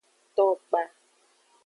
Ton 0.35 0.51
kpa. 0.67 0.81